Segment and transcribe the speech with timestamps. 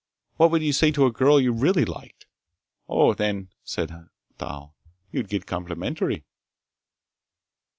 [0.37, 2.25] What would you say to a girl you really liked?"
[2.89, 3.93] "Oh, then," said
[4.39, 4.73] Thal,
[5.11, 6.25] "you'd get complimentary!"